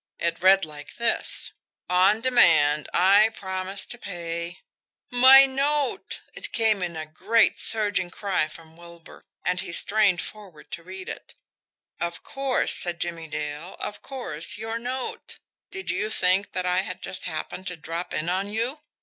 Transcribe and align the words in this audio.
"It 0.17 0.41
reads 0.41 0.65
like 0.65 0.95
this: 0.95 1.51
'On 1.87 2.21
demand, 2.21 2.89
I 2.91 3.29
promise 3.35 3.85
to 3.85 3.99
pay'" 3.99 4.61
"My 5.11 5.45
note!" 5.45 6.21
It 6.33 6.51
came 6.51 6.81
in 6.81 6.95
a 6.97 7.05
great, 7.05 7.59
surging 7.59 8.09
cry 8.09 8.47
from 8.47 8.75
Wilbur; 8.77 9.21
and 9.45 9.59
he 9.59 9.71
strained 9.71 10.19
forward 10.19 10.71
to 10.71 10.81
read 10.81 11.07
it. 11.07 11.35
"Of 11.99 12.23
course," 12.23 12.73
said 12.75 12.99
Jimmie 12.99 13.27
Dale. 13.27 13.75
"Of 13.79 14.01
course 14.01 14.57
your 14.57 14.79
note. 14.79 15.37
Did 15.69 15.91
you 15.91 16.09
think 16.09 16.53
that 16.53 16.65
I 16.65 16.79
had 16.79 17.03
just 17.03 17.25
happened 17.25 17.67
to 17.67 17.77
drop 17.77 18.11
in 18.11 18.27
on 18.27 18.49
you? 18.51 18.79